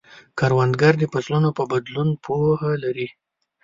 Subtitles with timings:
[0.39, 3.07] کروندګر د فصلونو په بدلون پوهه لري